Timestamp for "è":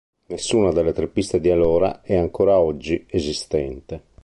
2.01-2.15